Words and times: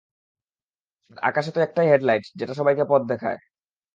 আরে 1.11 1.21
আকাশে 1.23 1.49
তো 1.55 1.59
একটাই 1.61 1.87
হেড 1.89 2.01
লাইট, 2.03 2.23
যেটা 2.39 2.53
সবাইকে 2.59 2.83
পথ 2.91 3.01
দেখায়। 3.07 3.37